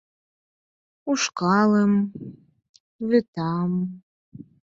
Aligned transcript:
—Ушкалым... 1.11 1.93
вӱтам... 3.07 3.71